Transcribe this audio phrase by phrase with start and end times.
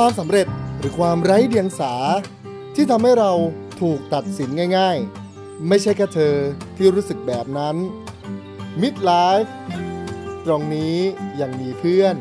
[0.00, 0.46] ความสำเร็จ
[0.78, 1.92] หรือความไร้เดียงสา
[2.74, 3.32] ที่ทำให้เรา
[3.80, 4.48] ถูกตัดสิน
[4.78, 6.34] ง่ายๆ ไม่ใช่แค่เธอ
[6.76, 7.76] ที่รู้สึกแบบนั้น
[8.80, 9.50] Midlife
[10.46, 10.96] ตรงนี้
[11.40, 12.14] ยังมีเพื่อน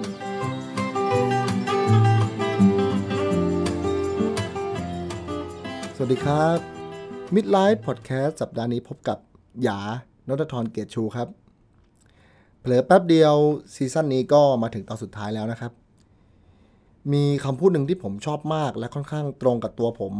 [5.95, 6.57] สวัสดีครับ
[7.35, 9.17] Midlife Podcast สัปดาห์นี้พบกับ
[9.63, 9.79] หยา
[10.27, 11.27] นนทธรเกียรติชูครับ
[12.59, 13.35] เผลอแป๊บเดียว
[13.73, 15.82] ซีซั่นนี้ก็มาถึงตอนสุดท้ายแล้วนะครับ
[17.11, 20.13] มีคำพูดหนึ่งที่ผมชอบมาก และค่อนข้างตรงกับตัวผม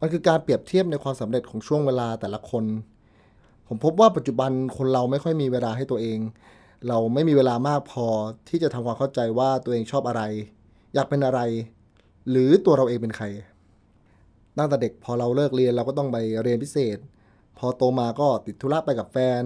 [0.00, 2.64] มันคือการเปรียบเทียบในความสำเร็จของช่วงเวลาแต่ละคน
[3.68, 6.18] ผมพบว่าปัจจุบันคนเราไม่ค่อยมีเวลาให้ตัวเอง
[6.88, 8.06] เราไม่มีเวลามากพอ
[8.48, 10.22] ที่จะทำความเข้าใจว่าตัวเองชอบอะไร
[10.94, 11.40] อยากเป็นอะไร
[12.30, 13.26] หรือตัวเราเองเป็นใคร
[14.58, 16.98] ตั้งแต่เด็กพอเราเลิกเรียนเราก็ต้องไปเรียนพิเศษ
[17.58, 19.42] พอโตมาก็ติดธุระไปกับแฟน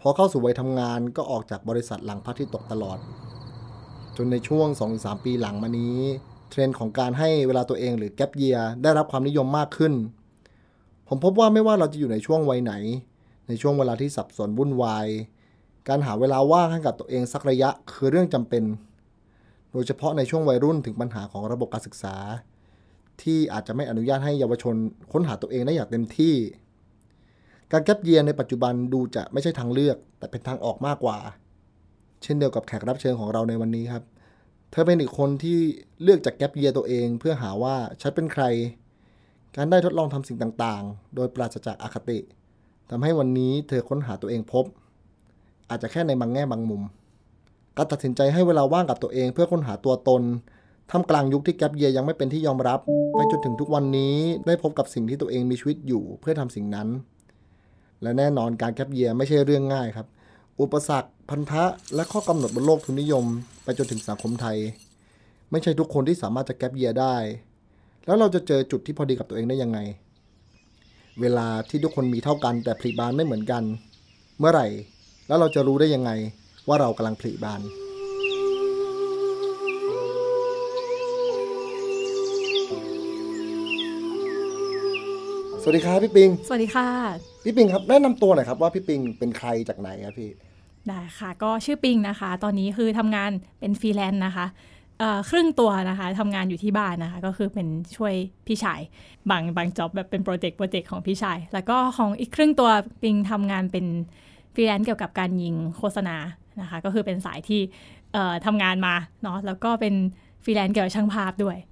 [0.00, 2.98] พอเข้าสู่วัยทำงานก็ออกจากบริษัทหลังพักที่ตกตลอด
[4.16, 4.66] จนในช่วง
[4.98, 5.98] 2-3 ปีหลังมานี้
[6.50, 9.92] เทรนด์ของการให้เวลาตัวเองหรือแกปเยียได้รับความนิยมมากขึ้น
[11.08, 12.74] ผมพบว่าไม่ว่าเราจะอยู่ในช่วงวัยไหน
[13.48, 15.06] ในช่วงเวลาที่สับสนวุ่นวาย
[15.88, 18.64] การหาเวลาว่างให้กับตัวเองสักระยะคือเรื่องจำเป็น
[19.72, 22.16] โดยเฉพาะในช่วงวัยรุ่นถึงปัญหาของระบบการศึกษา
[23.22, 24.74] ที่อาจจะไม่อนุญาตให้เยาวชน
[25.12, 26.34] ค้นหาตัวเองได้อย่างเต็มที่
[27.72, 31.18] การแกปเยียในปัจจุบันดูจะไม่ใช่ทางเลือก แต่เป็นทางออกมากกว่า
[32.22, 34.04] เช่นเดียวกับแขกรับเชิญของเราในวันนี้ครับ
[34.70, 35.58] เธอเป็นอีกคนที่
[36.02, 38.44] เลือกจากแกปเยียตัวเอง เพื่อหาว่าฉันเป็นใคร
[39.56, 42.18] การได้ทดลองทำสิ่งต่างๆ โดยปราศจากอาคติ
[42.90, 44.64] ทำให้วันนี้เธอค้นหาตัวเองพบ
[45.70, 46.82] อาจจะแค่ในบางแง่บางมุม
[47.76, 50.22] การตัดสินใจให้เวลาว่างกับตัวเองเพื่อค้นหาตัวตน
[50.90, 52.80] ท่ามกลางยุคที่แกปเยียยังไม่เป็นที่ยอมรับ
[53.12, 56.88] ไปจนถึงทุกวันนี้ได้พบกับสิ่งที่ตัวเองมีชีวิตอยู่เพื่อทำสิ่งนั้น
[58.02, 60.06] และแน่นอนการแกปเยียไม่ใช่เรื่องง่ายครับ
[60.60, 61.64] อุปสรรค พันธะ
[61.94, 63.24] และข้อกำหนดบนโลกทุนนิยม
[63.64, 64.58] ไปจนถึงสังคมไทย
[65.50, 67.16] ไม่ใช่ทุกคนที่สามารถจะแกปเยียได้
[68.06, 69.78] แล้วเราจะเจอจุดที่พอดีกับตัวเองได้ยังไง
[71.20, 73.62] เวลาที่ทุกคนมีเท่ากันแต่ผลิบานไม่เหมือนกัน
[74.38, 74.66] เมื่อไหร่
[75.28, 76.10] แล้วเราจะรู้ได้ยังไง
[76.68, 77.60] ว่าเรากำลังผลิบาน
[85.62, 86.88] สวัสดีครับพี่ปิง สวัสดีค่ะ
[87.44, 90.30] พี่ปิงครับแนะนำตัวหน่อยครับว่าพี่ปิงเป็นใครจากไหนครับพี่
[90.88, 93.30] ได้ค่ะ ก็ชื่อปิงนะคะ ตอนนี้คือทำงาน
[93.60, 94.46] เป็นฟรีแลนซ์นะคะ
[94.98, 98.14] เอ่อครึ่งตัวนะคะทำงานอยู่ที่บ้านนะคะ ก็คือเป็นช่วย
[98.46, 98.80] พี่ชาย
[99.30, 102.70] บางบาง job แบบเป็น project project ของพี่ชาย แล้วก็ของอีกครึ่งตัว
[103.02, 103.86] ปิงทำงานเป็น
[104.54, 106.16] ฟรีแลนซ์เกี่ยวกับการยิงโฆษณา
[106.60, 107.60] นะคะ ก็คือเป็นสายที่
[108.12, 109.94] เอ่อทำงานมาเนาะแล้วก็เป็น
[110.44, 111.71] ฟรีแลนซ์เกี่ยวกับช่างภาพด้วยค่ะแ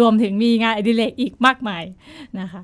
[0.00, 1.84] รวมถึงมีงานอดิเรกอีกมากมาย
[2.40, 2.62] นะคะ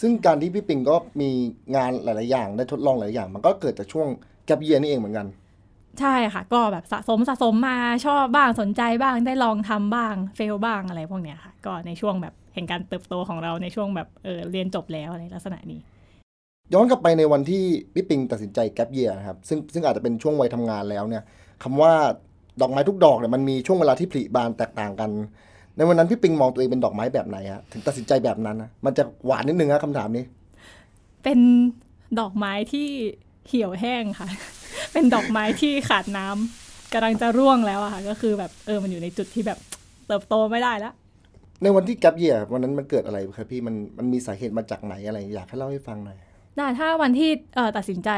[0.00, 1.30] ซึ่งการที่พี่ปิงก็มี
[1.76, 4.08] งานหลาย ๆ อย่างได้ทดลองหลายอย่าง มันก็เกิดจากช่วง
[4.46, 5.26] gap year นี่เองเหมือนกัน
[6.00, 15.80] ใช่ค่ะ ก็แบบสะสมสะสมมาชอบบ้างสนใจบ้างได้ลองทำบ้าง fail บ้างอะไรพวกเนี้ยค่ะ ก็ในช่วงแบบเห็นการเติบโตของเราในช่วงแบบเออเรียนจบแล้วอะไรลักษณะนี้
[16.72, 17.64] ย้อนกลับไปในวันที่
[17.94, 21.22] พี่ปิงตัดสินใจแกปเยียนะครับซึ่งซึ่งอาจจะเป็นช่วงวัยทำงานแล้วเนี่ย
[21.62, 21.92] คำว่า
[22.60, 25.10] ดอกไม้ทุกดอกเนี่ยมันมีช่วงเวลาที่ผลิบานแตกต่างกัน
[25.76, 30.24] ในวันนั้นพี่ปิงมองตัวเองเป็นดอกไม้แบบไหนฮะถึงตัดสินใจแบบนั้นนะมันจะหวานนิดนึงนะคำถามนี้
[31.24, 31.38] เป็น
[32.20, 32.88] ดอกไม้ที่
[33.48, 34.28] เหี่ยวแห้งค่ะ
[34.92, 39.58] เป็นดอกไม้ที่ขาดน้ำกำลังจะร่วงแล้วอะค่ะ ก็คือแบบเออมันอยู่ในจุดที่แบบ
[40.06, 40.94] เติบโตไม่ได้แล้ว
[41.62, 46.18] ในวันที่แกปเยียวันนั้นมันเกิดอะไรครับพี่มันมันมีสาเหตุมาจากไหนอะไร อยากให้เล่าให้ฟังหน่อย
[46.56, 48.10] ได้ถ้าวันที่เอ่อตัดสินใจ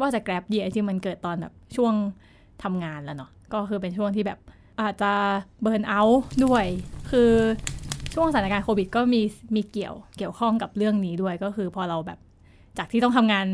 [0.00, 1.94] ว่าจะแกร็บเยียจริงมันเกิดตอนแบบช่วง
[2.62, 4.38] ทำงานแล้วเนาะก็คือเป็นช่วงที่แบบ
[4.80, 5.12] อาจจะ
[5.62, 6.64] เบิร์นเอาท์ด้วย
[7.10, 7.32] คือ
[8.14, 9.22] ช่วงสถานการณ์โควิดก็มี
[9.54, 12.18] มีเกี่ยวเกี่ยวข้องกับเรื่องนี้ด้วยก็คือพอเราแบบ
[12.78, 13.46] จากที่ต้องทำงาน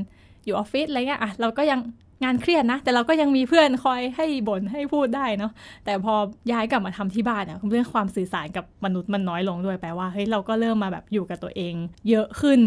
[0.45, 1.81] อยู่ออฟฟิศอะไรเงี้ยอะเราก็ยัง
[2.25, 5.53] งานเครียดนะ แต่เราก็ยังมีเพื่อนคอยให้บ่นให้พูดได้เนาะ
[5.85, 6.15] แต่พอ
[6.53, 11.75] ย้ายกลับมาทำที่บ้านอะเรื่องความสื่อสารกับมนุษย์มันน้อยลงด้วยแปลว่าเฮ้ยเราก็เริ่มมาแบบอยู่กับตัวเอง
[12.09, 12.61] เยอะขึ้น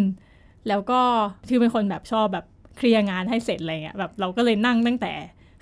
[0.67, 1.01] แล้วก็
[1.49, 2.45] คือเป็นคนแบบชอบแบบ
[2.77, 5.13] เคลียร์งานให้เสร็จอะไรเงี้ยแบบเราก็เลยนั่งตั้งแต่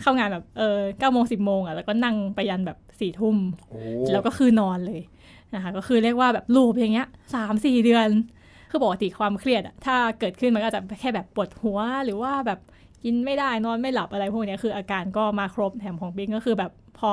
[0.01, 3.38] เข้างานแบบเออเก้าโมงสิบโมงอะแล้วก็นั่งไปยันแบบ สี่ทุ่ม
[3.69, 3.80] โอ้
[4.13, 5.01] แล้วก็คือนอนเลย
[5.56, 8.07] นะคะก็คือเรียกว่าแบบลูปอย่างเงี้ยสามสี่เดือน
[8.69, 12.59] คือปกติความเครียดอะถ้าเกิดขึ้นมันก็จะแค่แบบปวดหัวหรือว่าแบบ
[13.03, 17.12] กินไม่ได้นอนไม่หลับอะไรพวกเนี้ยคืออาการก็มาครบแถมของบิ๊กก็คือแบบพอ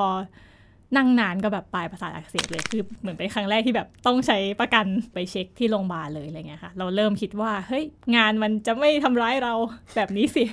[0.97, 7.83] นั่งนานก็แบบปลายประสาทอักเสบเลยคือเหมือนเป็นครั้งแรกที่แบบต้องใช้ประกันไปเช็คที่โรงพยาบาลเลยอะไรเงี้ยค่ะ เราเริ่มคิดว่าเฮ้ย
[8.15, 9.53] งานมันจะไม่ทำร้ายเรา
[9.95, 10.43] แบบนี้สิ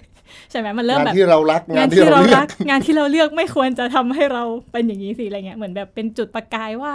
[0.50, 6.92] ใช่ไหมมันเริ่มงานแบบที่เรารักงานที่ที่เราเลือรัก งานที่เราเลือกไม่ควรจะทำให้เราเป็นอย่างนี้สิอะไรเงี้ยเหมือนแบบเป็นจุดประกายว่า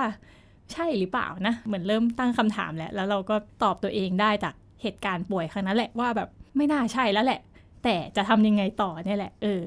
[0.73, 7.39] ใช่หรือเปล่านะ เหมือนเริ่มตั้งคำถามแล้วแล้วเราก็ตอบตัวเองได้จากเหตุการณ์ป่วยครั้งนั้นแหละว่าแบบไม่น่าใช่แล้วแหละ
[7.83, 9.61] แต่จะทำยังไงต่อเนี่ยแหละ เออ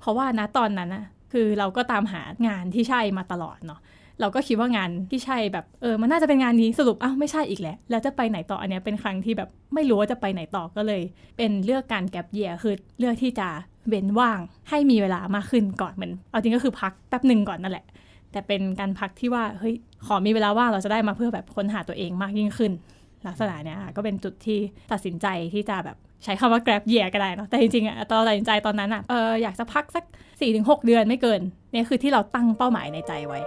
[0.00, 3.80] เพราะว่านะตอนนั้นนะ คือเราก็ตามหางานที่ใช่มาตลอดเนาะ
[4.20, 11.02] เราก็คิดว่างานที่ใช่แบบเออมันน่าจะเป็นงานนี้สรุปอ้าวไม่ใช่อีกแล้วแล้วจะไปไหนต่ออันเนี้ยเป็นครั้งที่แบบไม่รู้ว่าจะไปไหนต่อก็เลย
[11.36, 13.48] เป็นเลือกการแก็บเยียคือเลือกที่จะ
[13.88, 14.38] เว้นว่าง
[14.68, 17.84] ให้มีเวลามากขึ้นก่อนเหมือนเอาจริงก็คือพักแป๊บหนึ่งก่อนนั่นแหละ
[18.32, 19.74] แต่เป็นการพักที่ว่าเฮ้ย
[20.06, 22.72] ขอมีเวลาว่างเราจะได้มาเพื่อแบบค้นหาตัวเองมากยิ่งขึ้น
[23.26, 24.58] ลักษณะเนี้ยก็เป็นจุดที่
[24.92, 30.04] ตัดสินใจที่จะแบบ ใช้คำว่า grab year ก็ได้เนาะแต่จริงๆอะตอนตัดสินใจตอนนั้นอะเอออยากจะพักสัก
[30.44, 31.40] 4-6 เดือนไม่เกิน
[31.72, 33.40] เนี่ยคือที่เราตั้งเป้าหมายในใจไว้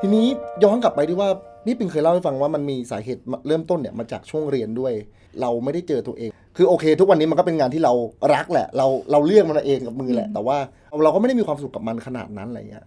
[0.00, 0.26] ทีนี้
[0.64, 1.28] ย้อนกลับไปที่ว่า
[1.66, 4.92] นี่ปิงเคยเล่าให้ฟังว่ามันมีสาเหตุเริ่มต้นเนี่ยมาจากช่วงเรียนด้วย
[5.40, 7.92] เราไม่ได้เจอตัวเอง คือโอเค ทุกวันนี้มันก็เป็นงานที่เรา
[8.34, 10.56] รักแหละ เราเราเลือกมันเองกับมือแหละ แต่ว่า
[11.04, 12.84] เราก็ไม่ได้มีความสุขกับมันขนาดนั้นอะไรเงี้ย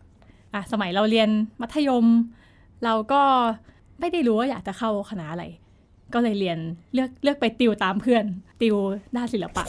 [0.54, 1.30] อะสมัยเราเรียน
[1.62, 2.06] มัธยม
[2.86, 3.22] เราก็
[4.00, 5.46] ไม่ได้รู้ว่าอยากจะเข้าคณะอะไร
[6.14, 6.58] ก็เลยเรียน
[6.94, 8.24] เลือกเลือกไปติวตามเพื่อน
[8.62, 8.76] ติว
[9.16, 9.64] ด้านศิลปะ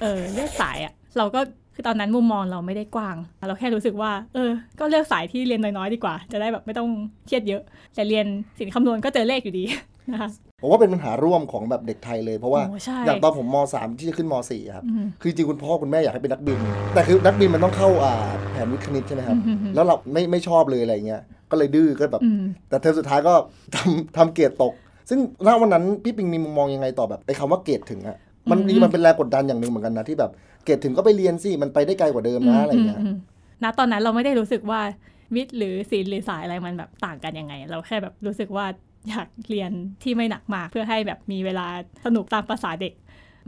[0.00, 1.40] เออเลือกสายอะ่ะ เราก็
[1.74, 3.16] คือตอนนั้นมุมมองเราไม่ได้กว้าง
[3.48, 6.88] เราแค่รู้สึกว่า เออ ก็เลือกสายที่เรียนน้อยๆดีกว่า จะได้แบบไม่ต้อง
[7.26, 7.62] เครียดเยอะ
[7.94, 8.26] แต่เรียน
[8.58, 9.64] ศิลป์คำนวณก็เจอเลขอยู่ดี
[10.12, 10.30] นะคะ
[10.62, 16.58] ผมว่าเป็นปัญหาร่วมของแบบเด็กไทยเลยเพราะว่าโอ้ใช่อย่างตอนผมมสามที่จะขึ้นมสี่ครับอืมคือจริงคุณพ่อคุณแม่อยากให้เป็นนักบิน
[16.94, 18.14] แต่คือนักบินมันต้องเข้าอ่า
[18.52, 21.22] แผนวิทย์คณิตใช่ไหมครับอืมอืมแล้วเราไม่ไม่ชอบเลยอะไรเงี้ย
[21.52, 23.34] ก็เลยดื้อก็แบบอืมแต่เทอมสุดท้ายก็
[23.74, 24.72] ทำทำเกรดตก
[25.08, 28.16] ซึ่งณวันนั้นพี่ปิงมีมุมมองยังไงต่อแบบไอ้คำว่าเกรดถึงอะ
[28.50, 30.30] มันอืมนี่มันเป็นแรงกดดันอย่างหนึ่งเหมือนกันนะที่แบบ
[30.64, 33.16] เกรดถึงก็ไปเรียนสิมันไปได้ไกลกว่าเดิมนะอะไรเงี้ยมม
[33.62, 34.80] ณตอนนั้นเราไม่ได้รู้สึกว่า
[35.34, 38.66] วิทย์หรือศิลป์หรือสายอะไรมันแบบต่างกันยังไง เราแค่แบบรู้สึกว่า
[39.08, 39.70] อยากเรียน
[40.02, 41.66] ที่ไม่หนักมาก เพื่อให้แบบมีเวลา
[42.04, 42.94] สนุกตามภาษาเด็ก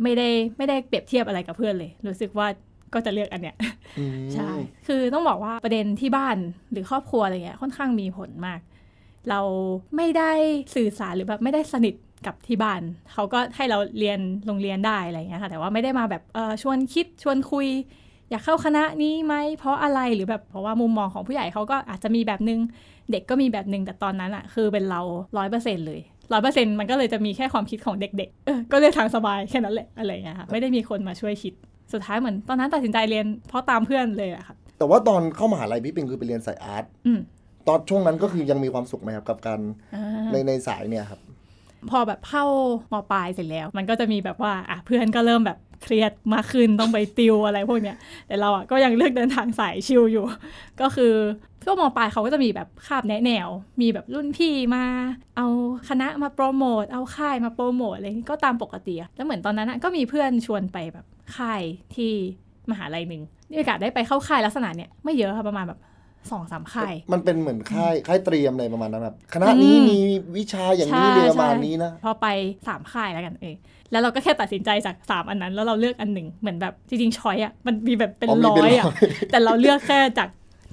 [0.02, 2.46] ไม่ได้ไม่ได้เปรียบเทียบอะไรกับเพื่อนเลย รู้สึกว่า
[2.94, 3.56] ก็จะเลือกอันเนี้ย
[3.98, 4.50] อืมใช่
[4.86, 6.36] คือต้องบอกว่าประเด็นที่บ้าน
[6.72, 8.60] หรือครอบครัวอะไรเงี้ยค่อนข้างมีผลมาก
[9.30, 9.40] เรา
[9.96, 10.32] ไม่ได้
[10.74, 11.94] สื่อสารหรือแบบไม่ได้สนิท
[12.26, 12.80] กับที่บ้าน
[13.12, 17.66] เขาก็ให้เราเรียนโรงเรียนได้อะไรเงี้ยค่ะ แต่ว่าไม่ได้มาแบบเออชวนคิดชวนคุย
[18.30, 22.60] อยากเข้าคณะนี้ไหมเพราะอะไรหรือแบบเพราะว่ามุมมองของผู้ใหญ่เขาก็อาจจะมีแบบนึง
[23.10, 25.00] เด็กก็มีแบบนึงแต่ตอนนั้นอะคือเป็นเรา
[25.36, 26.00] ร้อยเปอร์เซ็นเลย
[26.32, 31.54] ร้อยเปอร์เซ็นมันก็เลยจะมีแค่ความคิดของเด็กๆ เออ ก็เลือกทางสบายแค่นั้นแหละอะไรเงี้ยค่ะ ไม่ได้มีคนมาช่วยคิด
[31.92, 37.20] สุดท้ายเหมือนตอนนั้นตัดสินใจเรียนเพราะตามเพื่อนเลยอะค่ะ แต่ว่าตอนเข้ามหาลัยพี่ปิงคือไปเรียนสายอาร์ตอืม
[37.68, 39.60] ตอนช่วงนั้นก็คือยังมีความสุขไหมครับกับการ
[39.94, 41.20] อ่าในในสายเนี่ยครับ
[41.90, 42.44] พอแบบเข้า
[42.92, 47.96] มปลายเสร็จแล้ว มันก็จะมีแบบว่าอะเพื่อนก็เริ่มแบบ เครียดมากขึ้นต้องไปติวอะไรพวกเนี้ย
[48.26, 50.24] แต่เราอะก็ยังเลือกเดินทางสายชิลอยู่
[50.80, 51.14] ก็คือ
[51.64, 53.48] ช่วงมปลายเขาก็จะมีแบบคาบแนะแนว
[53.80, 54.84] มีแบบรุ่นพี่มา
[55.36, 55.46] เอา
[55.88, 61.62] คณะมาโปรโมท เอาค่ายมาโปรโมทอะไรก็ตามปกติแล้วเหมือนตอนนั้นก็มีเพื่อนชวนไปแบบค่าย
[61.94, 62.12] ที่
[62.70, 65.80] มหาลัยหนึ่งมีโอกาสได้ไปเข้าค่ายลักษณะเนี้ยไม่เยอะค่ะประมาณแบบ
[66.30, 69.98] สองสามค่าย มันเป็นเหมือนค่ายค่ายเตรียมอะไรประมาณนั้นแบบคณะนี้อืมมี
[70.36, 72.26] วิชาอย่างนี้เรียนประมาณนี้นะ พอไป
[72.68, 73.56] สามค่ายแล้วกันเอง
[73.90, 78.96] แล้วเราก็แค่ตัดสินใจจากสามอันนั้น แล้วเราเลือกอันหนึ่งเหมือนแบบจริงๆช้อยอะมันมีแบบเป็นอ๋อมีร้อเป็นยอะร้อย
[79.30, 80.28] แต่เราเลือกแค่จาก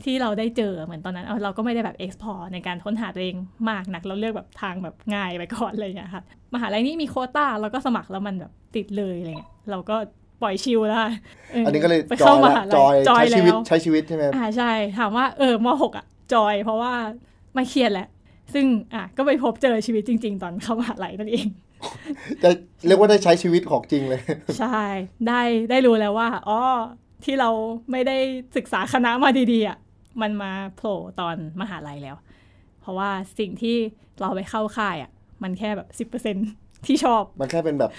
[0.05, 3.35] ที่เราได้เจอเหมือนตอนนั้นเอาเราก็ไม่ได้แบบ explore ในการค้นหาตัวเอง
[3.69, 9.95] มากนักเราเลือกแบบทางแบบง่ายไปก่อนอะไรอย่างเงี้ยค่ะมหาลัยนี้มีโควต้าเราก็สมัครแล้วมันแบบติดเลยอะไรเงี้ยเราก็
[10.41, 11.11] ปล่อยชิลแล้วค่ะ
[11.51, 16.93] เอันนี้ก็เลยไปจอเข้ายมละหาลัจอยจอยใช้ชีวิตแล้วใช้ชีวิตใช่ไหมอ่าใช่ถามว่าเออมหกอะจอย เพราะว่า
[17.53, 18.07] ไม่เครียดแหละ
[18.53, 21.47] ซึ่งอะก็ไปพบเจอชีวิตจริง ๆ ตอนเข้ามหาลัยนั่นเอง
[22.43, 22.49] จะ
[22.87, 24.21] เรียกว่าได้ใช้ชีวิตของจริงเลย
[24.59, 24.81] ใช่
[25.27, 26.59] ได้ได้รู้แล้วว่าอ๋อ
[27.23, 27.49] ที่เรา
[27.91, 28.17] ไม่ได้
[28.55, 29.77] ศึกษาคณะมาดีๆอะ
[30.21, 32.15] มันมาโผล่ตอนมหาลัยแล้ว
[32.81, 33.77] เพราะว่าสิ่งที่
[34.21, 35.11] เราไปเข้าค่ายอะ
[35.43, 36.35] มันแค่แบบสิบเปอร์เซ็น
[36.87, 37.91] ที่ชอบ มันแค่เป็นแบบ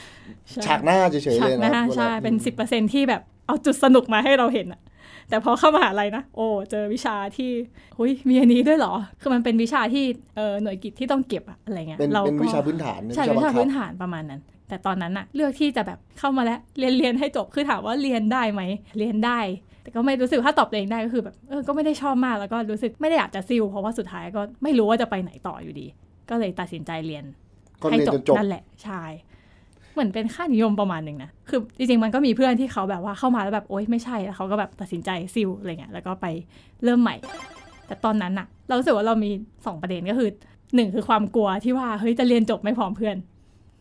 [0.50, 4.80] ใช่ฉากหน้าเฉยๆฉาเลกยหนะน้าวลาใช่เป็นสิบเปอร์เซ็นที่แบบเอาจุดสนุกมาให้เราเห็นอะ
[5.28, 7.50] แต่พอเข้ามหาลัยนะ โอ้เจอวิชาที่
[7.96, 10.04] หุยมีอันนี้ด้วยเหรอ คือมันเป็นวิชาที่
[10.36, 18.62] เออหน่วยกิจที่ต้องเก็บอะอะไรเงี้ยเป็นเราเป็นก็วิชาพื้นฐานใช่วิวิชาบังคับพื้นฐานประมาณนั้น แต่ตอนนั้นอะเลือกที่จะแบบเข้ามาแล้วเรียนเรียนให้จบคือถามว่าเรียนได้ไหม
[18.98, 19.40] เรียนได้
[19.82, 25.86] แต่ก็ไม่รู้สึกถ้าตอบตัวเองได้ก็คือแบบเออก็ไม่ได้ชอบมากแล้วก็รู้สึกไม่ได้อยากจะซิลเพราะว่าสุดท้ายก็ไม่รู้ว่าจะไปไหนต่ออยู่ดี
[26.30, 27.41] ก็เลยตัดสินใจเรียนก็
[27.90, 29.02] ให้เรียนจจบนจบนั่นแหละใช่
[29.92, 36.26] เหมือนเป็นค่านิยมประมาณหนึ่งนะ คือจริงๆ มันก็มีเพื่อนที่เขาแบบว่าเข้ามาแล้วแบบโอ๊ยไม่ใช่แล้วเขาก็แบบตัดสินใจซิลอะไรเงี้ยแล้วก็ไป
[36.84, 37.16] เริ่มใหม่
[37.86, 39.30] แต่ตอนนั้นอะเรารู้สึกว่าเรามี
[39.66, 40.30] สองประเด็นก็คือ
[40.74, 43.16] หนึ่งคือความกลัวที่ว่าเฮ้ยจะเรียนจบไม่พร้อมเพื่อน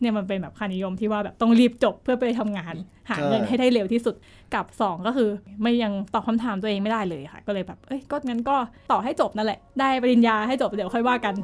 [0.00, 2.74] เนี่ยมันเป็นแบบค่านิยมที่ว่าแบบต้องรีบจบเพื่อไปทำงาน
[3.10, 4.14] หาเงินให้ได้เร็วที่สุด
[4.54, 5.28] กับสองก็คือ
[5.62, 8.56] ไม่ยังตอบคำถามตัวเองไม่ได้เลยค่ะ ก็เลยแบบเอ้ยก็งั้นก็
[8.90, 11.34] ต่อให้จบนั่นแหละ ได้ปริญญาให้จบเดี๋ยวค่อยว่ากัน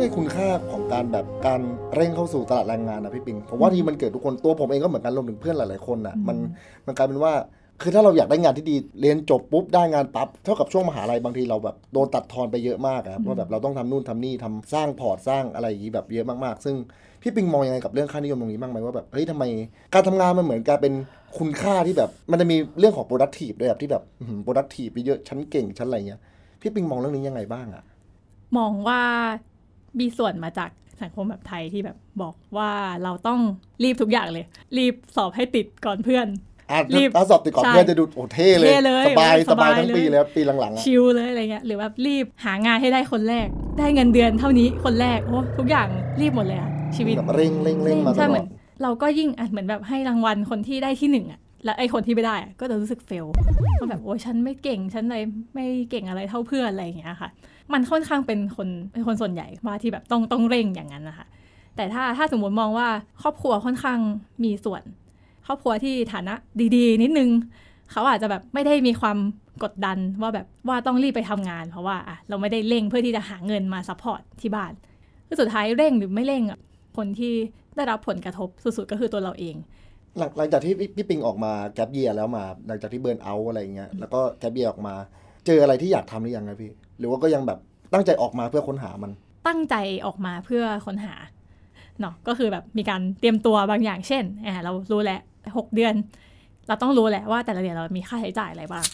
[0.00, 1.60] ซึ่งไอ้คุณค่าของการแบบการ
[1.94, 6.36] เร่งเข้าสู่ตลาดแรงงานนะพี่ปิงผมว่าที่มันเกิดทุกคนตัวผมเองก็เหมือนกันรวมถึงเพื่อนหลายๆคนอะอืมมัน
[6.86, 7.32] มันกลายเป็นว่า
[7.82, 16.76] คือถ้าเราอยากได้งานที่ดีเรียนจบปุ๊บได้งานปั๊บเท่ากับช่วงมหาลัยบางทีเราแบบโดนตัดทอนไปเยอะมากอะครับว่าแบบเราต้องทำนู่นทำนี่ทำสร้างพอร์ตสร้างอะไรอย่างนี้แบบเยอะมากๆ ซึ่ง
[17.22, 19.44] พี่ปิงมองยังไงกับเรื่องค่านิยมตรงนี้บ้างไหมว่าแบบเฮ้ยทำไม
[19.94, 20.94] การทำงานมันเหมือนการเป็น
[21.38, 24.02] คุณค่าที่แบบ มันจะมีเรื่องของ productive ด้วยแบบที่แบบ
[24.46, 26.20] productive เยอะฉันเก่งฉันอะไรเงี้ย
[26.60, 27.84] พี่ปิงมองเรื่องนี้ยังไงบ้างอะ
[28.56, 29.00] มองว่า
[30.00, 30.70] มีส่วนมาจาก
[31.02, 32.72] สังคมแบบไทยที่แบบบอกว่า
[33.04, 33.40] เราต้อง
[33.84, 34.44] รีบทุกอย่างเลย
[34.78, 36.26] รีบสอบให้ติดก่อนเพื่อน
[36.70, 43.46] อะรีบถ้าสอบติดก่อนใช่เพื่อนจะดูโอ้เท่เลยเท่เลยสบายสสบาบายยทั้งเลยปีเลยครับปีหลังๆอะชิลเลยอะไรเงี้ยหรือว่ารีบหางานให้ได้คนแรก
[43.78, 45.88] ได้เงินเดือนเท่านี้คนแรกโอ้ทุกอย่าง
[46.20, 48.46] รีบหมดเลยอะชีวิตแบบเร่งเร่งเร่งมาตใช่ลเหอมือดน
[48.82, 53.26] เราก็ยิ่งอะเหมือนแบบให้รางวัลคนที่ได้ที่หนึ่งอะแล้วไอ้คนที่ไม่ได้อะก็จะรู้สึกเฟล
[53.78, 55.18] ว่าแบบโอ้ยฉันไม่เก่งฉันอะไร
[55.54, 57.30] ไม่เก่งอะไรเท่าเพื่อนอะไรอย่างเงี้ยค่ะ
[57.72, 61.26] มันค่อนข้างเป็นคนเป็นคนส่วนใหญ่ว่าที่แบบต้องต้องเร่งอย่างนั้นนะคะ
[61.76, 62.88] แต่ถ้าถ้าสมมติมองว่า
[63.22, 63.98] ครอบครัวค่อนข้าง
[64.44, 64.82] มีส่วน
[65.46, 66.34] ครอบครัวที่ฐานะ
[66.76, 67.30] ดี ๆ นิดนึง
[67.90, 69.18] เขาอาจจะแบบไม่ได้มีความ
[69.64, 74.72] กดดันว่าแบบว่าต้องรีบไปทำงาน เพราะว่าอะเราไม่ได้เร่งเพื่อที่จะหาเงินมา support ที่บ้าน
[75.26, 76.58] คือสุดท้ายเร่งหรือไม่เร่งอะ
[76.96, 77.32] คนที่
[77.76, 79.56] ได้รับผลกระทบสุดๆก็คือตัวเราเอง
[80.18, 84.94] หลังหลังจากที่พี่ปิงออกมาแกลบเยียแล้วมา หลังจากที่เบิร์นเอาท์อะไรอย่างเงี้ยแล้วก็แกลบเยียออกมา
[85.46, 87.58] เจออะไรที่อยากทำหรือยังครับพี่ หรือว่าก็ยังแบบ
[87.92, 89.10] ตั้งใจออกมาเพื่อค้นหามัน
[89.46, 89.76] ตั้งใจ
[90.06, 91.14] ออกมาเพื่อค้นหา
[92.00, 95.20] เนาะก็คือแบบมีการเตรียมตัวบางอย่างเช่นอ่าเรารู้แล้ว
[95.56, 95.94] หกเดือน
[96.68, 98.84] เราต้องรู้แหละว่าแต่ละเดือนเรามีค่าใช้จ่ายอะไรบ้าง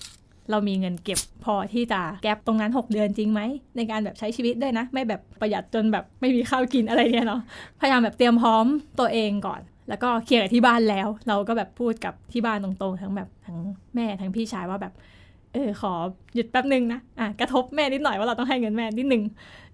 [0.50, 3.40] เรามีเงินเก็บพอที่จะแก็บตรงนั้น 6 เดือนจริงไหม
[3.76, 7.42] ในการแบบใช้ชีวิตด้วยนะ ไม่แบบประหยัดจนแบบไม่มีข้าวกินอะไรเนี่ยเนาะ
[7.80, 8.66] พยายามแบบเตรียมพร้อม
[9.00, 13.58] ตัวเองก่อน แล้วก็เคลียร์กับที่บ้านแล้ว เราก็แบบพูดกับที่บ้านตรงๆ ทั้งแบบทั้ง
[13.94, 14.92] แม่ทั้งพี่ชายว่าแบบ
[15.56, 15.92] เออขอ
[16.34, 19.22] หยุดแป๊บนึงนะอะกระทบแม่นิดหน่อยว่าเราต้องให้เงินแม่นิดนึง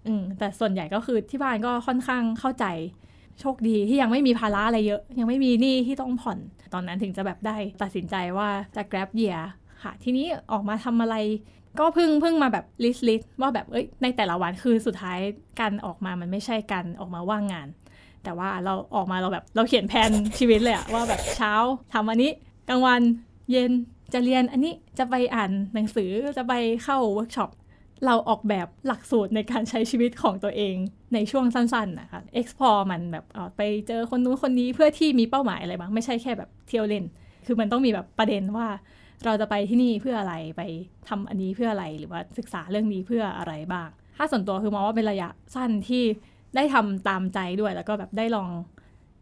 [0.06, 2.66] อืมแต่ส่วนใหญ่ก็คือที่บ้านก็ค่อนข้างเข้าใจ
[3.40, 6.38] โชคดีที่ยังไม่มีภาระอะไรเยอะ ยังไม่มีหนี้ที่ต้องผ่อน
[6.74, 9.40] ตอนนั้นถึงจะแบบได้ตัดสินใจว่าจะ grab year
[9.82, 11.16] ค่ะ ทีนี้ออกมาทำอะไร
[11.78, 15.18] ก็เพิ่งเพิ่งมาแบบ list list ว่าแบบเอ้ยในแต่ละวันคือสุดท้าย
[15.60, 17.68] การออกมามันไม่ใช่การออกมาว่างงาน
[18.24, 21.52] แต่ว่าเราออกมาเราแบบเราเขียนแผนชีวิตเลยอะว่าแบบเช้า
[21.92, 22.30] ทำอันนี้
[22.68, 23.02] กลางวัน
[23.50, 23.72] เย็น
[24.12, 26.54] จะเรียนอันนี้จะไปอ่านหนังสือจะไป
[26.84, 27.50] เข้าเวิร์กช็อป
[28.06, 30.74] เราออกแบบหลักสูตรในการใช้ชีวิตของตัวเอง
[31.14, 33.24] ในช่วงสั้นๆนะคะ explore มันแบบ
[33.56, 37.04] ไปเจอคนนู้นคนนี้เพื่อที่มีเป้าหมายอะไรบ้าง ไม่ใช่แค่แบบเที่ยวเล่น
[37.46, 38.68] คือมันต้องมีแบบประเด็นว่า
[39.24, 40.62] เราจะไปที่นี่เพื่ออะไรไป
[41.08, 46.04] ทำอันนี้เพื่ออะไรหรือว่าศึกษาเรื่องนี้เพื่ออะไรบ้าง ถ้าส่วนตัวคือมองว่าเป็นระยะสั้นที่
[46.56, 48.50] ได้ทำตามใจด้วยแล้วก็แบบได้ลอง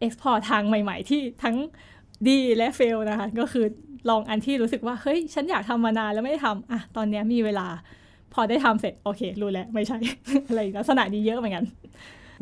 [0.05, 1.55] explore ทางใหม่ ๆ ที่ทั้ง
[2.27, 3.65] ดีและเฟลนะคะก็คือ
[4.09, 7.67] ลองอันที่รู้สึกว่าเฮ้ยฉันอยากทำมานานแล้วไม่ได้ทำอะตอนเนี้ยมีเวลา
[8.33, 9.97] พอได้ทำเสร็จโอเค รู้แล้วไม่ใช่
[10.47, 11.63] อะไรลักษณะนี้เยอะเหมือนกัน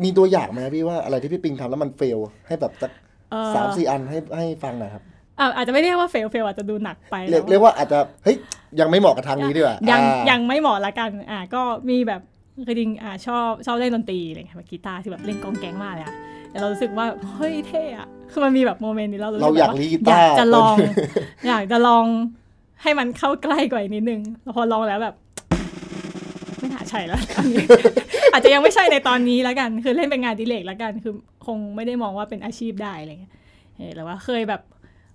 [0.03, 2.91] มีตัวอย่างไหมครับพี่ว่าอะไรที่พี่ปิงทำแล้วมันเฟล ให้แบบสัก
[3.31, 5.03] เอ่อสามสี่อันให้ให้ฟังหน่อยครับ
[5.39, 8.37] อะอาจจะไม่เรียกว่า fail fail อาจจะดูหนักไปเรียกแต่เรียกวว่าอาจจะเฮ้ย
[8.79, 12.21] ยังไม่เหมาะกับทางนี้ดีกว่ายังอ่ายังไม่เหมาะละกันอะก็มีแบบ
[12.65, 16.15] คือจริงอะชอบชอบเล่นดนตรีอะไรเงี้ยแบบกีตาร์ที่แบบเล่นกองแกงมากเลยอะ
[16.49, 20.75] แต่เรารู้สึกว่าเฮ้ยเท่อะคือมันมีแบบ moment นี้เรารู้สึเราก็อยากแบบ lead กีตาร์ อยากจะลอง
[21.47, 22.05] อยากจะลอง
[22.81, 25.15] ให้มันเข้าใกล้กว่าอีกนิดนึงแล้วพอลองแล้วแบบ
[26.59, 27.63] ไม่น่าใช่แล้วอันนี้
[28.31, 31.13] อาจจะยังไม่ใช่ในตอนนี้แล้วกัน คือเล่นเป็นงานอดิเรกแล้วกัน คือ
[31.45, 33.33] คงไม่ได้มองว่าเป็นอาชีพได้อะไรเงี้ย
[33.75, 34.61] เออหรือว่าเคยแบบ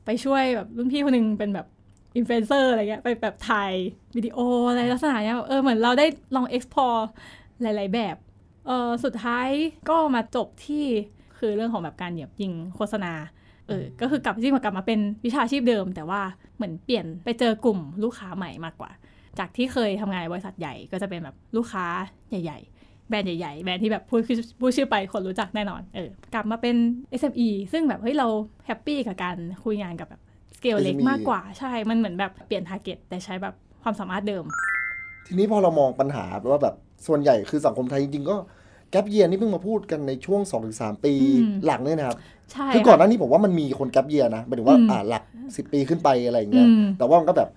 [0.05, 1.67] ไปช่วยแบบรุ่นพี่คนหนึงเป็นแบบ
[2.17, 3.73] อินฟลูเอนเซอร์อะไรเงี้ยไปแบบถ่าย
[4.17, 4.38] วิดีโอ
[4.69, 7.00] อะไรลักษณะเนี้ยแบบเออเหมือนเราได้ลอง explore
[7.62, 8.17] หลาย ๆ แบบ
[8.67, 9.49] เออสุดท้าย
[9.88, 10.87] ก็มาจบที่
[11.38, 13.12] คือเรื่องของแบบการเหยียบยิงโฆษณา
[13.69, 16.21] เออก็คือกลับที่มากลับมาเป็นวิชาชีพเดิม แต่ว่า
[16.57, 18.91] เหมือนเปลี่ยนไปเจอกลุ่มลูกค้าใหม่มากกว่า
[19.38, 21.85] จากที่เคยทำงานในบริษัทใหญ่ก็จะเป็นแบบลูกค้า
[22.31, 26.76] ใหญ่ ๆ แบรนด์ใหญ่ๆ แบรนด์ที่แบบพูดชื่อพูดชื่อไปคนรู้จักแน่นอนเออกลับมาเป็น
[27.21, 28.26] SME ซึ่งแบบเฮ้ยเรา
[28.66, 30.23] happy กับการคุยงานกับแบบ
[30.57, 34.45] สเกลเล็ก SME มากกว่าใช่ มันเหมือนแบบเปลี่ยน target แต่ใช้แบบความสามารถเดิม
[35.26, 36.75] ทีนี้พอเรามองปัญหาว่าแบบ
[37.07, 38.37] ส่วนใหญ่คือสังคมไทยจริงๆก็
[38.94, 42.16] แกลบเยียนี่เพิ่งมาพูดกันในช่วง2 ถึง 3 ปีหลังอืมเนี่ยนะครับ
[42.52, 45.22] ใช่คือก่อนหน้านี้ค่ะผมว่ามันมีคนแกลบเยียนะหมายถึงว่าอืมอ่าหลัก
[45.56, 47.48] สิบปีขึ้นไปอะไรอย่างเงี้ยอืมแต่ว่ามันก็แบบ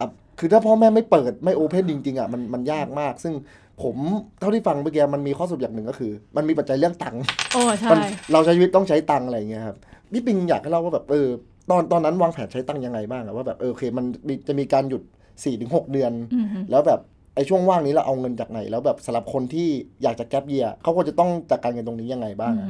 [0.00, 0.06] อะ
[0.38, 3.34] คือถ้าพ่อแม่ไม่เปิดไม่โอเพนจริงๆอะมันมันยากมาก ซึ่ง
[3.82, 3.96] ผม
[4.40, 7.22] เท่าที่ฟังเมื่อกี้มันมีข้อสรุปอย่างหนึ่งก็คือ มันมีปัจจัยเรื่องตังค์
[7.52, 7.98] โอ้ใช่มัน
[8.32, 9.76] เราใช้ชีวิตต้องใช้ตังค์อะไรอย่างเงี้ยครับ
[10.12, 11.28] พี่ปิงอยากให้เล่าว่าแบบเออ
[11.70, 17.00] ตอนตอนนั้นวางแผนใช้ตังค์ยังไงบ้างอะว่าแบบเออโอเค มันมีจะมีการหยุด4ี่ถึงหเดือนอืมแล้วแบบ
[17.34, 19.68] ไอ้ช่วงว่างนี้เราเอาเงินจากไหน แล้วแบบสำหรับคนที่
[20.02, 22.68] อยากจะแกลบเยียเขาควรจะต้องจัดการเงินตรงนี้ยังไงบ้างอะ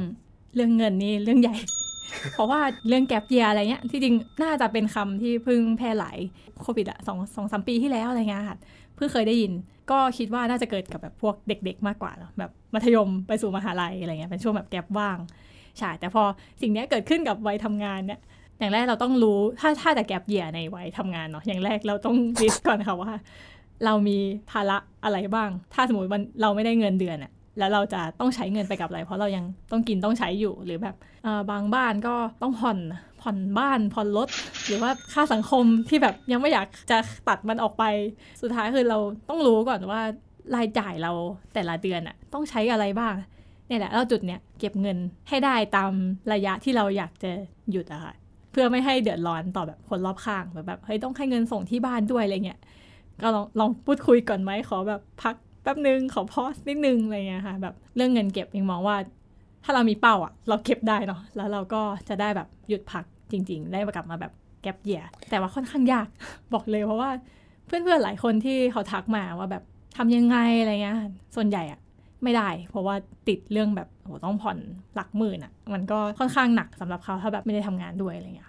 [0.55, 1.57] เรื่องเงินนี่เรื่องใหญ่
[2.33, 6.17] เพราะว่าเรื่องแก p เยียอะไรเงี้ยที่จริงน่าจะเป็นคำที่เพิ่งแพร่หลาย
[6.61, 8.57] โควิดอะสองสองสามปีที่แล้วอะไรเงี้ยค่ะ
[8.95, 9.51] เพิ่งเคยได้ยิน
[9.91, 15.17] ก็คิดว่าน่าจะเกิดกับแบบพวกเด็ก ๆ มากกว่าเนอะแบบมัธยมไปสู่มหาลัยอะไรเงี้ยเป็นช่วงแบบแกลบว่าง
[15.77, 16.23] ใช่แต่พอ
[16.61, 18.19] สิ่งเนี้ยเกิดขึ้นกับวัยทำงานเนี่ย
[18.59, 23.11] อย่างแรกเราต้องรู้ถ้าถ้าแต่แกลบเหยียในวัยทำงานเนาะอย่างแรกเราต้องลิสต์ก่อนค่ะว่า
[23.85, 24.17] เรามี
[24.51, 30.95] ภาระอะไรบ้าง ถ้าสมมติวันเราไม่ได้เงินเดือนอะแล้วเราจะต้องใช้เงินไปกับอะไร เพราะเรายังต้องกินต้องใช้อยู่หรือแบบ
[31.51, 32.79] บางบ้านก็ต้องผ่อน
[33.21, 34.27] ผ่อนบ้านผ่อนรถ
[34.67, 37.83] หรือว่าค่าสังคมที่แบบยังไม่อยากจะตัดมันออกไป
[38.41, 38.97] สุดท้ายคือเรา
[39.29, 40.01] ต้องรู้ก่อนว่า
[40.55, 41.11] รายจ่ายเรา
[41.53, 43.13] แต่ละเดือนอะต้องใช้อะไรบ้าง
[43.67, 44.97] เนี่ยแหละเราจุดเนี้ยเก็บเงิน
[45.29, 45.91] ให้ได้ตาม
[46.33, 47.31] ระยะที่เราอยากจะ
[47.71, 48.13] หยุดอะค่ะ
[48.51, 52.59] เพื่อไม่ให้เดือดร้อนต่อแบบคนรอบข้างแบบแบบเฮ้ยต้องให้เงินส่งที่บ้านด้วยอะไรเงี้ย
[53.23, 58.97] ก็ลองลองพูดคุยก่อนไหมขอแบบพักแป๊บนึงขอพอสนิดนึงอะไรเงี้ยค่ะแบบเรื่องเงินเก็บเองมองว่า
[59.63, 66.07] ถ้าเรามีเป้าอะเราเก็บได้เนาะแล้วเราก็จะได้แบบหยุดพักจริง ๆ ได้กลับมาแบบแก็บเยียแต่ว่าค่อนข้างยาก
[66.53, 67.09] บอกเลยเพราะว่า
[67.65, 69.63] เพื่อนๆหลายคนที่เขาทักมาว่าแบบ
[69.97, 70.97] ทำยังไงอะไรเงี้ย
[71.35, 71.79] ส่วนใหญ่อะ
[72.23, 72.95] ไม่ได้ เพราะว่า
[73.27, 74.57] ติดเรื่องแบบโหต้องผ่อน
[74.95, 78.47] หลักหมื่นอะมันก็ค่อนข้างหนักสำหรับเขาถ้าแบบไม่ได้ทำงานด้วยอะไรเงี้ย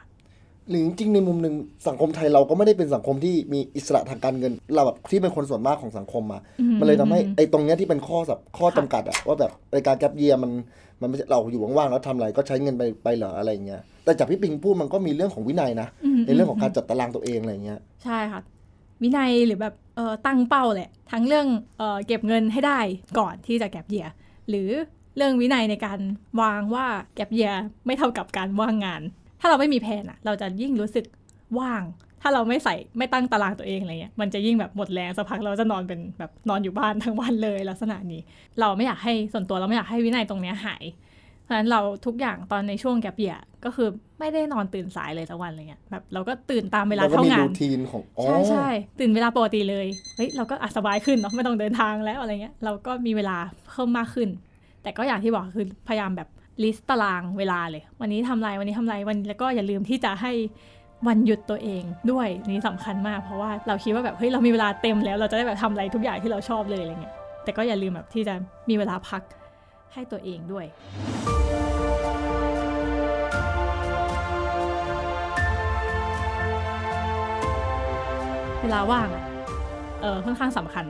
[0.68, 1.54] หรือจริงในมุมหนึ่ง
[1.88, 6.40] สังคมไทยเราก็ไม่ได้เป็นสังคมที่มีอิสระทางการเงิน เราแบบที่เป็นคนส่วนมากของสังคมมา
[6.80, 10.50] มันเลยทำให้ไอ้ตรงเนี้ยที่เป็นข้อสับข้อจำกัดอะว่าแบบรายการแกลบเยียมัน
[11.00, 15.88] มันไม่ใช่เราอยู่ว่างๆแล้วทำอะไรก็ใช้เงินไปไปเหรออะไรเงี้ยแต่จากพี่ปิงพูดมันก็มีเรื่องของวินัยนะ
[16.26, 18.40] ในเรื่องของการจัดตารางตัวเองอะไรเงี้ยใช่ค่ะ
[19.02, 21.46] วินัยหรือแบบเออตั้งเป้าแหละ ทั้งเรื่อง
[21.78, 22.80] เออเก็บเงินให้ได้
[23.18, 24.06] ก่อนที่จะแก็บเยีย
[24.48, 24.68] หรือ
[25.16, 25.98] เรื่องวินัยในการ
[26.40, 27.52] วางว่าแก็บเยีย
[27.86, 29.02] ไม่เท่ากับการว่างงาน
[29.40, 31.04] ถ้าเราไม่มีแผนอะเราจะยิ่งรู้สึก
[31.58, 31.82] ว่าง
[32.22, 38.20] ถ้าเราไม่ใส่ไม่ตั้งตารางตัวเองอะไรเงี้ยมันจะยิ่งแบบหมดแรงสักพักเราจะนอนเป็นแบบนอนอยู่บ้านทั้งวันเลยลักษณะนี้
[38.60, 40.84] เราไม่อยากให้ส่วนตัวเราไม่อยากให้วินัยตรงนี้หาย
[41.42, 43.88] เพราะฉะนั้นเราทุกอย่างตอนในช่วงแกบเบียก็คือ
[44.18, 49.86] ไม่ได้นอนตื่นสายเลยสักวันอะไรเงี้ยแบบเราก็ตื่นตามเวลาเท่างานทีนของใช่ใช่ตื่นเวลาปกติเลย
[50.16, 53.36] เฮ้ยเราก็สบายขึ้นเนาะไม่ต้องเดินทางแล้วอะไรเงี้ยเราก็มีเวลา
[53.70, 54.28] เพิ่มมากขึ้น
[54.82, 56.28] แต่ก็อย่างที่บอกคือพยายามแบบ
[56.62, 60.32] ลิสต์ตารางเวลาเลย วันนี้ทำไรวันนี้ทำไรวันแล้วก็อย่าลืมที่จะให้
[61.08, 67.14] วันหยุดตัวเองด้วยนี่สำคัญมาก เพราะว่าเราคิดว่าแบบเฮ้ยเรามีเวลาเต็มแล้ว เราจะได้แบบทำอะไรทุกอย่างที่เราชอบเลยอะไรเงี้ย
[67.44, 68.34] แต่ก็อย่าลืมแบบที่จะ
[68.68, 69.22] มีเวลาพัก
[69.92, 70.66] ให้ตัวเองด้วย
[78.62, 79.08] เวลาว่าง
[80.00, 80.86] เออค่อนข้างสำคัญ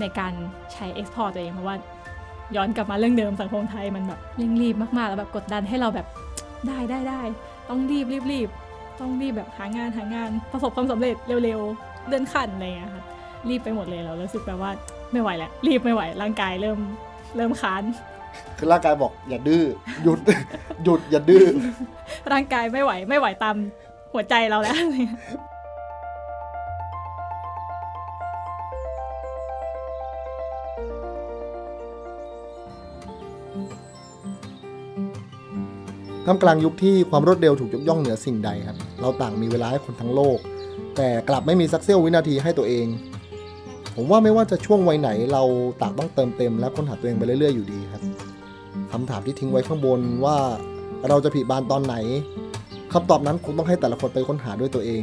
[0.00, 0.32] ในการ
[0.72, 1.74] ใช้ explore ตัวเองเพราะว่า
[2.56, 6.06] ย้อนกลับมาเรื่องเดิมสังคมไทยมันแบบเร่งรีบมากๆแล้วแบบกดดันให้เราแบบ
[6.66, 7.20] ได้ได้ได้
[7.68, 8.48] ต้องรีบรีบรีบ
[9.00, 13.02] ต้องรีบแบบหางานหางานประสบความสำเร็จเร็วๆเลื่อนขั้นอะไรอย่างเงี้ยค่ะ
[13.48, 14.70] รีบไปหมดเลยเรารู้สึกแบบว่า
[15.12, 16.78] ไม่ไหวแล้วรีบไม่ไหวร่างกายเริ่ม
[17.36, 17.82] เริ่มค้าน
[18.58, 19.64] คือร่างกายบอกอย่าดื้อ
[20.02, 20.18] หยุด
[20.84, 21.44] หยุดอย่าดื้อ
[22.32, 23.56] ร่างกายไม่ไหวไม่ไหวตาม
[24.12, 40.38] หัวใจเราแล้วามกลางยุคที่ความรวดเร็วถูกยกย่องเหนือสิ่งใดครับ เราต่างมีเวลาให้คนทั้งโลก
[40.96, 42.86] แต่กลับไม่มีสักเสี้ยววินาทีให้ตัวเอง
[43.96, 45.42] ผมว่าไม่ว่าจะช่วงวัยไหนเรา
[45.82, 48.02] ต่างต้องเติมเต็มและค้นหาตัวเองไปเรื่อยๆอยู่ดีครับ
[48.92, 50.36] คำถามที่ทิ้งไว้ข้างบนว่า
[51.08, 51.94] เราจะผิดบานตอนไหน
[52.92, 55.02] คำตอบนั้นคงต้องให้แต่ละคนไปค้นหาด้วยตัวเอง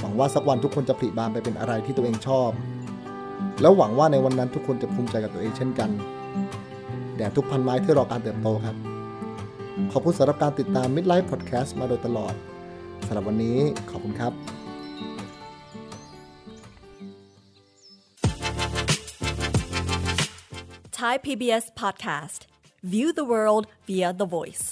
[0.00, 2.50] หวังว่าสักวันทุกคนจะผิบานไปเป็นอะไรที่ตัวเองชอบ
[3.60, 5.90] แล้วหวังว่าในวันนั้นทุกคนจะภูมิใจกับตัวเองเช่นกัน
[7.16, 8.95] แด่ทุกพันไม้ที่รอการเติบโตครับ
[9.92, 12.34] ขอบคุณสำหรับการติดตาม Midlife Podcast มาโดยตลอด
[13.06, 13.58] สำหรับวันนี้
[13.90, 14.32] ขอบคุณครับ
[20.98, 22.40] Thai PBS Podcast
[22.92, 24.64] View the world via the voice